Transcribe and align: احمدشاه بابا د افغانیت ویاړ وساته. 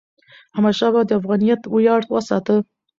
احمدشاه 0.55 0.91
بابا 0.93 1.07
د 1.09 1.11
افغانیت 1.19 1.61
ویاړ 1.73 2.01
وساته. 2.13 2.55